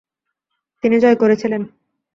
[0.83, 1.61] তিনি জয় করেছিলেন।